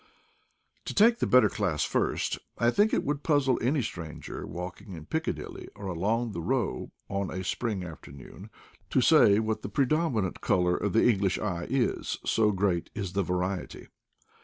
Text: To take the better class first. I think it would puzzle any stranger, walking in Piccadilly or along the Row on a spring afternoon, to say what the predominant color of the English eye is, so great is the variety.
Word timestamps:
To 0.85 0.95
take 0.95 1.19
the 1.19 1.27
better 1.27 1.47
class 1.47 1.83
first. 1.83 2.39
I 2.57 2.71
think 2.71 2.91
it 2.91 3.03
would 3.03 3.21
puzzle 3.21 3.59
any 3.61 3.83
stranger, 3.83 4.47
walking 4.47 4.93
in 4.93 5.05
Piccadilly 5.05 5.67
or 5.75 5.85
along 5.85 6.31
the 6.31 6.41
Row 6.41 6.89
on 7.07 7.29
a 7.29 7.43
spring 7.43 7.83
afternoon, 7.83 8.49
to 8.89 8.99
say 8.99 9.37
what 9.37 9.61
the 9.61 9.69
predominant 9.69 10.41
color 10.41 10.75
of 10.75 10.93
the 10.93 11.07
English 11.07 11.37
eye 11.37 11.67
is, 11.69 12.17
so 12.25 12.51
great 12.51 12.89
is 12.95 13.13
the 13.13 13.21
variety. 13.21 13.89